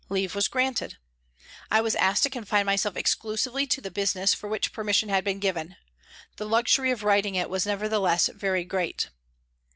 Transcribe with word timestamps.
Leave 0.09 0.33
was 0.33 0.47
granted. 0.47 0.97
I 1.69 1.79
was 1.79 1.93
asked 1.97 2.23
to 2.23 2.29
confine 2.31 2.65
myself 2.65 2.97
exclusively 2.97 3.67
to 3.67 3.81
the" 3.81 3.91
business" 4.01 4.33
for 4.33 4.49
which 4.49 4.73
permission 4.73 5.09
had 5.09 5.23
been 5.23 5.37
given; 5.37 5.75
the 6.37 6.47
luxury 6.47 6.89
of 6.89 7.03
writing 7.03 7.35
it 7.35 7.51
was 7.51 7.67
nevertheless 7.67 8.25
very 8.33 8.63
great. 8.63 9.09